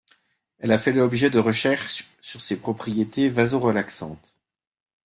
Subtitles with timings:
[0.57, 4.35] Elle a fait l'objet de recherches sur ses propriétés vasorelaxantes.